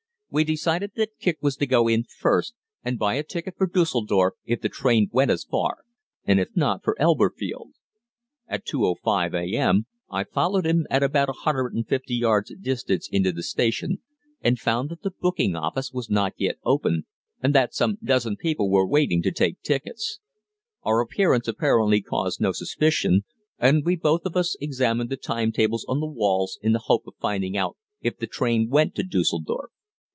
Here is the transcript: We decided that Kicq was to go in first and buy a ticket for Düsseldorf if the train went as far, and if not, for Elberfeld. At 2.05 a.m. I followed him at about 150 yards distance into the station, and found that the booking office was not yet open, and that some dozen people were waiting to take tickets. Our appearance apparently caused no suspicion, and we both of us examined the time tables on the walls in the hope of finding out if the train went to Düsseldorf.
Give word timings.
We 0.33 0.45
decided 0.45 0.93
that 0.95 1.19
Kicq 1.19 1.39
was 1.41 1.57
to 1.57 1.65
go 1.65 1.89
in 1.89 2.05
first 2.05 2.53
and 2.85 2.97
buy 2.97 3.15
a 3.15 3.23
ticket 3.23 3.55
for 3.57 3.67
Düsseldorf 3.67 4.31
if 4.45 4.61
the 4.61 4.69
train 4.69 5.09
went 5.11 5.29
as 5.29 5.43
far, 5.43 5.79
and 6.23 6.39
if 6.39 6.47
not, 6.55 6.85
for 6.85 6.95
Elberfeld. 7.01 7.73
At 8.47 8.65
2.05 8.65 9.33
a.m. 9.35 9.87
I 10.09 10.23
followed 10.23 10.65
him 10.65 10.87
at 10.89 11.03
about 11.03 11.27
150 11.27 12.15
yards 12.15 12.53
distance 12.61 13.09
into 13.11 13.33
the 13.33 13.43
station, 13.43 13.97
and 14.39 14.57
found 14.57 14.87
that 14.87 15.01
the 15.01 15.11
booking 15.11 15.57
office 15.57 15.91
was 15.91 16.09
not 16.09 16.31
yet 16.37 16.55
open, 16.63 17.07
and 17.43 17.53
that 17.53 17.73
some 17.75 17.97
dozen 18.01 18.37
people 18.37 18.69
were 18.69 18.87
waiting 18.87 19.21
to 19.23 19.31
take 19.31 19.61
tickets. 19.61 20.21
Our 20.83 21.01
appearance 21.01 21.49
apparently 21.49 21.99
caused 22.01 22.39
no 22.39 22.53
suspicion, 22.53 23.25
and 23.59 23.83
we 23.85 23.97
both 23.97 24.21
of 24.25 24.37
us 24.37 24.55
examined 24.61 25.09
the 25.09 25.17
time 25.17 25.51
tables 25.51 25.83
on 25.89 25.99
the 25.99 26.07
walls 26.07 26.57
in 26.61 26.71
the 26.71 26.83
hope 26.85 27.03
of 27.05 27.15
finding 27.19 27.57
out 27.57 27.75
if 27.99 28.17
the 28.17 28.27
train 28.27 28.69
went 28.69 28.95
to 28.95 29.03
Düsseldorf. 29.03 29.67